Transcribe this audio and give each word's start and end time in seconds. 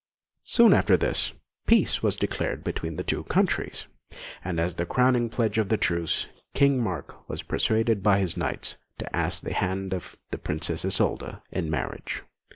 Soon 0.45 0.73
after 0.73 0.97
this, 0.97 1.33
peace 1.67 2.01
was 2.01 2.15
declared 2.15 2.63
between 2.63 2.95
the 2.95 3.03
two 3.03 3.23
countries; 3.25 3.85
and 4.43 4.59
as 4.59 4.73
the 4.73 4.85
crowning 4.87 5.29
pledge 5.29 5.59
of 5.59 5.69
the 5.69 5.77
truce, 5.77 6.25
King 6.55 6.81
Mark 6.81 7.29
was 7.29 7.43
persuaded 7.43 8.01
by 8.01 8.17
his 8.17 8.35
knights 8.35 8.77
to 8.97 9.15
ask 9.15 9.43
the 9.43 9.53
hand 9.53 9.93
of 9.93 10.15
the 10.31 10.39
Princess 10.39 10.83
Isolda 10.83 11.43
in 11.51 11.69
marriage. 11.69 12.23